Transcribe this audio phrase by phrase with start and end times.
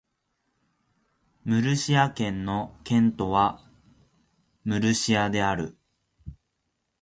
[1.43, 3.69] ムルシア県の県都は
[4.63, 5.77] ムルシアである